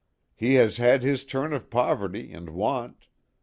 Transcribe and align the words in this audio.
He 0.35 0.55
has 0.55 0.77
had 0.77 1.03
his 1.03 1.23
turn 1.23 1.53
of 1.53 1.69
poverty 1.69 2.33
and 2.33 2.49
want. 2.49 3.05